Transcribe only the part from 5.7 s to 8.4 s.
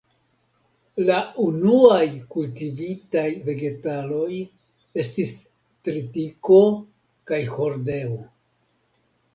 tritiko kaj hordeo.